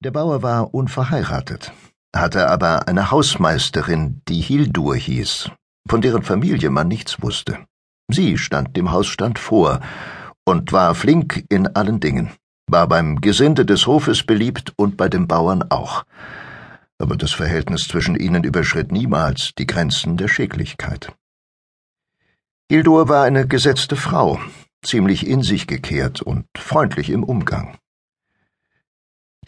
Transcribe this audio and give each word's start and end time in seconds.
Der 0.00 0.12
Bauer 0.12 0.42
war 0.42 0.74
unverheiratet, 0.74 1.72
hatte 2.14 2.48
aber 2.48 2.86
eine 2.86 3.10
Hausmeisterin, 3.10 4.22
die 4.28 4.40
Hildur 4.40 4.94
hieß, 4.94 5.50
von 5.88 6.00
deren 6.00 6.22
Familie 6.22 6.70
man 6.70 6.86
nichts 6.86 7.20
wusste. 7.20 7.58
Sie 8.08 8.38
stand 8.38 8.76
dem 8.76 8.92
Hausstand 8.92 9.40
vor 9.40 9.80
und 10.46 10.72
war 10.72 10.94
flink 10.94 11.44
in 11.48 11.66
allen 11.74 11.98
Dingen, 11.98 12.30
war 12.70 12.86
beim 12.86 13.20
Gesinde 13.20 13.66
des 13.66 13.88
Hofes 13.88 14.22
beliebt 14.22 14.72
und 14.76 14.96
bei 14.96 15.08
den 15.08 15.26
Bauern 15.26 15.64
auch. 15.68 16.04
Aber 17.00 17.16
das 17.16 17.32
Verhältnis 17.32 17.88
zwischen 17.88 18.14
ihnen 18.14 18.44
überschritt 18.44 18.92
niemals 18.92 19.52
die 19.58 19.66
Grenzen 19.66 20.16
der 20.16 20.28
Schicklichkeit. 20.28 21.12
Hildur 22.70 23.08
war 23.08 23.24
eine 23.24 23.48
gesetzte 23.48 23.96
Frau, 23.96 24.38
ziemlich 24.84 25.26
in 25.26 25.42
sich 25.42 25.66
gekehrt 25.66 26.22
und 26.22 26.46
freundlich 26.56 27.10
im 27.10 27.24
Umgang. 27.24 27.76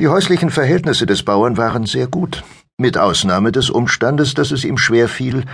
Die 0.00 0.08
häuslichen 0.08 0.48
Verhältnisse 0.48 1.04
des 1.04 1.22
Bauern 1.24 1.58
waren 1.58 1.84
sehr 1.84 2.06
gut, 2.06 2.42
mit 2.78 2.96
Ausnahme 2.96 3.52
des 3.52 3.68
Umstandes, 3.68 4.32
dass 4.32 4.50
es 4.50 4.64
ihm 4.64 4.78
schwer 4.78 5.10
fiel, 5.10 5.44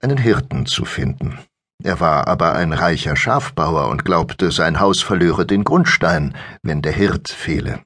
einen 0.00 0.16
Hirten 0.16 0.64
zu 0.64 0.86
finden. 0.86 1.38
Er 1.84 2.00
war 2.00 2.26
aber 2.26 2.54
ein 2.54 2.72
reicher 2.72 3.16
Schafbauer 3.16 3.90
und 3.90 4.06
glaubte, 4.06 4.50
sein 4.50 4.80
Haus 4.80 5.02
verlöre 5.02 5.44
den 5.44 5.62
Grundstein, 5.62 6.34
wenn 6.62 6.80
der 6.80 6.92
Hirt 6.92 7.28
fehle. 7.28 7.80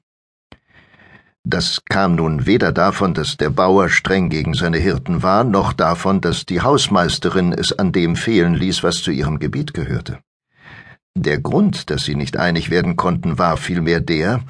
Das 1.43 1.81
kam 1.83 2.15
nun 2.15 2.45
weder 2.45 2.71
davon, 2.71 3.13
dass 3.13 3.35
der 3.35 3.49
Bauer 3.49 3.89
streng 3.89 4.29
gegen 4.29 4.53
seine 4.53 4.77
Hirten 4.77 5.23
war, 5.23 5.43
noch 5.43 5.73
davon, 5.73 6.21
dass 6.21 6.45
die 6.45 6.61
Hausmeisterin 6.61 7.51
es 7.51 7.77
an 7.77 7.91
dem 7.91 8.15
fehlen 8.15 8.53
ließ, 8.53 8.81
was 8.81 9.03
zu 9.03 9.11
ihrem 9.11 9.39
Gebiet 9.39 9.73
gehörte. 9.73 10.19
Der 11.17 11.39
Grund, 11.41 11.89
dass 11.89 12.05
sie 12.05 12.15
nicht 12.15 12.37
einig 12.37 12.69
werden 12.69 12.95
konnten, 12.95 13.37
war 13.37 13.57
vielmehr 13.57 13.99
der, 13.99 14.41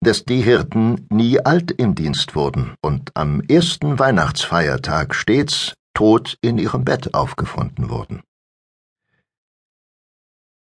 dass 0.00 0.24
die 0.24 0.42
Hirten 0.42 1.06
nie 1.10 1.40
alt 1.40 1.70
im 1.72 1.94
Dienst 1.94 2.34
wurden 2.34 2.74
und 2.80 3.10
am 3.14 3.40
ersten 3.40 3.98
Weihnachtsfeiertag 3.98 5.14
stets 5.14 5.74
tot 5.94 6.36
in 6.42 6.58
ihrem 6.58 6.84
Bett 6.84 7.14
aufgefunden 7.14 7.88
wurden. 7.88 8.22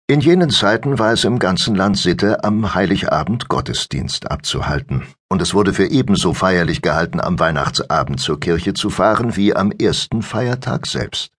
In 0.08 0.20
jenen 0.20 0.52
Zeiten 0.52 1.00
war 1.00 1.14
es 1.14 1.24
im 1.24 1.40
ganzen 1.40 1.74
Land 1.74 1.98
Sitte, 1.98 2.44
am 2.44 2.76
Heiligabend 2.76 3.48
Gottesdienst 3.48 4.30
abzuhalten, 4.30 5.04
und 5.30 5.42
es 5.42 5.56
wurde 5.56 5.74
für 5.74 5.88
ebenso 5.88 6.36
feierlich 6.36 6.84
gehalten, 6.84 7.20
am 7.20 7.40
Weihnachtsabend 7.40 8.20
zur 8.20 8.40
Kirche 8.40 8.76
zu 8.76 8.92
fahren, 8.92 9.36
wie 9.36 9.56
am 9.56 9.72
ersten 9.72 10.22
Feiertag 10.22 10.86
selbst. 10.86 11.32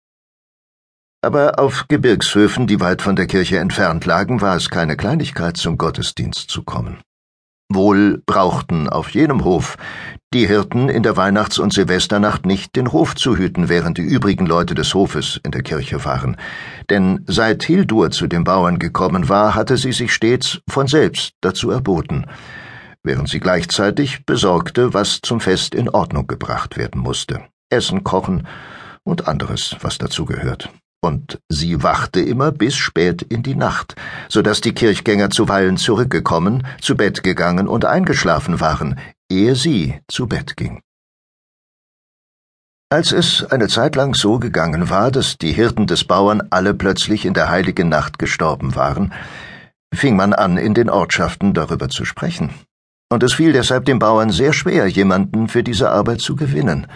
Aber 1.21 1.59
auf 1.59 1.85
Gebirgshöfen, 1.87 2.67
die 2.67 2.81
weit 2.81 3.01
von 3.01 3.15
der 3.15 3.27
Kirche 3.27 3.57
entfernt 3.57 4.05
lagen, 4.05 4.41
war 4.41 4.57
es 4.57 4.69
keine 4.69 4.97
Kleinigkeit, 4.97 5.55
zum 5.55 5.77
Gottesdienst 5.77 6.49
zu 6.49 6.63
kommen. 6.63 6.99
Wohl 7.69 8.21
brauchten 8.25 8.87
auf 8.87 9.09
jenem 9.09 9.43
Hof 9.43 9.77
die 10.33 10.47
Hirten 10.47 10.89
in 10.89 11.03
der 11.03 11.15
Weihnachts- 11.15 11.59
und 11.59 11.73
Silvesternacht 11.73 12.45
nicht 12.45 12.75
den 12.75 12.91
Hof 12.91 13.15
zu 13.15 13.37
hüten, 13.37 13.69
während 13.69 13.97
die 13.97 14.03
übrigen 14.03 14.45
Leute 14.45 14.75
des 14.75 14.93
Hofes 14.93 15.39
in 15.43 15.51
der 15.51 15.63
Kirche 15.63 16.03
waren. 16.03 16.37
Denn 16.89 17.23
seit 17.27 17.63
Hildur 17.63 18.11
zu 18.11 18.27
den 18.27 18.43
Bauern 18.43 18.77
gekommen 18.77 19.29
war, 19.29 19.55
hatte 19.55 19.77
sie 19.77 19.93
sich 19.93 20.13
stets 20.13 20.59
von 20.69 20.87
selbst 20.87 21.33
dazu 21.41 21.71
erboten, 21.71 22.25
während 23.03 23.29
sie 23.29 23.39
gleichzeitig 23.39 24.25
besorgte, 24.25 24.93
was 24.93 25.21
zum 25.21 25.39
Fest 25.39 25.73
in 25.73 25.89
Ordnung 25.89 26.27
gebracht 26.27 26.77
werden 26.77 27.01
musste. 27.01 27.41
Essen 27.69 28.03
kochen 28.03 28.47
und 29.03 29.27
anderes, 29.27 29.77
was 29.81 29.97
dazu 29.97 30.25
gehört 30.25 30.69
und 31.01 31.39
sie 31.49 31.83
wachte 31.83 32.19
immer 32.21 32.51
bis 32.51 32.75
spät 32.75 33.21
in 33.21 33.43
die 33.43 33.55
Nacht, 33.55 33.95
so 34.29 34.41
dass 34.41 34.61
die 34.61 34.73
Kirchgänger 34.73 35.29
zuweilen 35.29 35.77
zurückgekommen, 35.77 36.65
zu 36.81 36.95
Bett 36.95 37.23
gegangen 37.23 37.67
und 37.67 37.85
eingeschlafen 37.85 38.59
waren, 38.59 38.99
ehe 39.29 39.55
sie 39.55 39.99
zu 40.07 40.27
Bett 40.27 40.57
ging. 40.57 40.81
Als 42.89 43.11
es 43.11 43.43
eine 43.43 43.67
Zeit 43.67 43.95
lang 43.95 44.15
so 44.15 44.39
gegangen 44.39 44.89
war, 44.89 45.11
dass 45.11 45.37
die 45.37 45.51
Hirten 45.51 45.87
des 45.87 46.05
Bauern 46.05 46.47
alle 46.51 46.73
plötzlich 46.73 47.25
in 47.25 47.33
der 47.33 47.49
heiligen 47.49 47.89
Nacht 47.89 48.17
gestorben 48.17 48.75
waren, 48.75 49.13
fing 49.93 50.15
man 50.15 50.33
an, 50.33 50.57
in 50.57 50.73
den 50.73 50.89
Ortschaften 50.89 51.53
darüber 51.53 51.89
zu 51.89 52.05
sprechen. 52.05 52.53
Und 53.09 53.23
es 53.23 53.33
fiel 53.33 53.53
deshalb 53.53 53.85
dem 53.85 53.99
Bauern 53.99 54.29
sehr 54.29 54.53
schwer, 54.53 54.87
jemanden 54.87 55.49
für 55.49 55.63
diese 55.63 55.89
Arbeit 55.89 56.21
zu 56.21 56.35
gewinnen. 56.35 56.87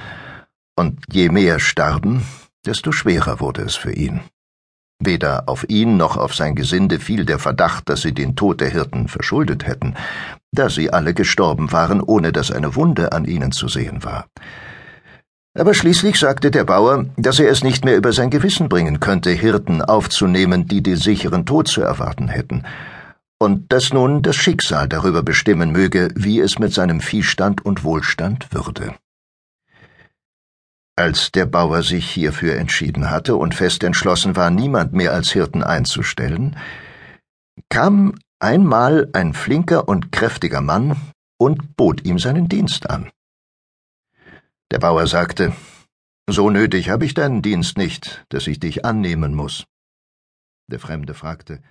Und 0.77 0.99
je 1.11 1.29
mehr 1.29 1.59
starben, 1.59 2.23
desto 2.65 2.91
schwerer 2.91 3.39
wurde 3.39 3.61
es 3.61 3.75
für 3.75 3.93
ihn. 3.93 4.21
Weder 5.03 5.49
auf 5.49 5.65
ihn 5.67 5.97
noch 5.97 6.15
auf 6.15 6.35
sein 6.35 6.53
Gesinde 6.53 6.99
fiel 6.99 7.25
der 7.25 7.39
Verdacht, 7.39 7.89
dass 7.89 8.01
sie 8.01 8.13
den 8.13 8.35
Tod 8.35 8.61
der 8.61 8.69
Hirten 8.69 9.07
verschuldet 9.07 9.65
hätten, 9.65 9.95
da 10.51 10.69
sie 10.69 10.93
alle 10.93 11.15
gestorben 11.15 11.71
waren, 11.71 12.01
ohne 12.01 12.31
dass 12.31 12.51
eine 12.51 12.75
Wunde 12.75 13.11
an 13.11 13.25
ihnen 13.25 13.51
zu 13.51 13.67
sehen 13.67 14.03
war. 14.03 14.27
Aber 15.57 15.73
schließlich 15.73 16.17
sagte 16.17 16.51
der 16.51 16.63
Bauer, 16.63 17.05
dass 17.17 17.39
er 17.39 17.49
es 17.49 17.63
nicht 17.63 17.83
mehr 17.83 17.97
über 17.97 18.13
sein 18.13 18.29
Gewissen 18.29 18.69
bringen 18.69 18.99
könnte, 18.99 19.31
Hirten 19.31 19.81
aufzunehmen, 19.81 20.67
die 20.67 20.81
den 20.81 20.95
sicheren 20.95 21.45
Tod 21.45 21.67
zu 21.67 21.81
erwarten 21.81 22.27
hätten, 22.27 22.63
und 23.39 23.73
dass 23.73 23.91
nun 23.91 24.21
das 24.21 24.35
Schicksal 24.35 24.87
darüber 24.87 25.23
bestimmen 25.23 25.71
möge, 25.71 26.09
wie 26.15 26.39
es 26.39 26.59
mit 26.59 26.73
seinem 26.73 27.01
Viehstand 27.01 27.65
und 27.65 27.83
Wohlstand 27.83 28.53
würde. 28.53 28.93
Als 31.01 31.31
der 31.31 31.47
Bauer 31.47 31.81
sich 31.81 32.07
hierfür 32.11 32.57
entschieden 32.57 33.09
hatte 33.09 33.35
und 33.35 33.55
fest 33.55 33.83
entschlossen 33.83 34.35
war, 34.35 34.51
niemand 34.51 34.93
mehr 34.93 35.13
als 35.13 35.31
Hirten 35.31 35.63
einzustellen, 35.63 36.55
kam 37.69 38.19
einmal 38.37 39.09
ein 39.11 39.33
flinker 39.33 39.87
und 39.87 40.11
kräftiger 40.11 40.61
Mann 40.61 40.95
und 41.39 41.75
bot 41.75 42.05
ihm 42.05 42.19
seinen 42.19 42.49
Dienst 42.49 42.87
an. 42.87 43.09
Der 44.69 44.77
Bauer 44.77 45.07
sagte, 45.07 45.53
So 46.29 46.51
nötig 46.51 46.91
habe 46.91 47.05
ich 47.05 47.15
deinen 47.15 47.41
Dienst 47.41 47.79
nicht, 47.79 48.23
dass 48.29 48.45
ich 48.45 48.59
dich 48.59 48.85
annehmen 48.85 49.33
muss. 49.33 49.65
Der 50.67 50.79
Fremde 50.79 51.15
fragte, 51.15 51.63